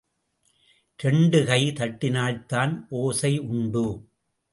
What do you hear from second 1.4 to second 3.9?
கை தட்டினால்தான் ஓசை உண்டு.